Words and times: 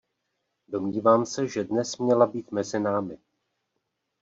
Domnívám 0.67 1.25
se, 1.25 1.47
že 1.47 1.63
dnes 1.63 1.97
měla 1.97 2.25
být 2.25 2.51
mezi 2.51 2.79
námi. 2.79 3.17